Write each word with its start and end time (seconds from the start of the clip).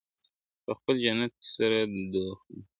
په 0.63 0.71
خپل 0.79 0.95
جنت 1.03 1.31
کي 1.41 1.47
سره 1.55 1.77
دوخونه.. 2.13 2.63